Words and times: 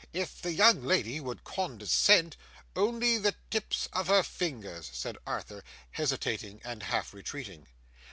If 0.13 0.41
the 0.41 0.51
young 0.51 0.83
lady 0.83 1.19
would 1.19 1.43
condescent! 1.43 2.35
Only 2.75 3.19
the 3.19 3.35
tips 3.51 3.87
of 3.93 4.07
her 4.07 4.23
fingers,' 4.23 4.89
said 4.91 5.19
Arthur, 5.27 5.63
hesitating 5.91 6.59
and 6.63 6.81
half 6.81 7.13
retreating. 7.13 7.67